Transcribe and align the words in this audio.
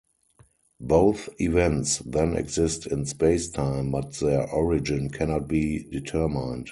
Both 0.79 1.29
events 1.39 1.99
then 1.99 2.35
exist 2.35 2.87
in 2.87 3.03
spacetime, 3.05 3.91
but 3.91 4.13
their 4.15 4.49
origin 4.49 5.11
cannot 5.11 5.47
be 5.47 5.83
determined. 5.91 6.69